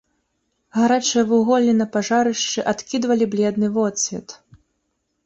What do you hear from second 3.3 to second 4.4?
бледны водсвет.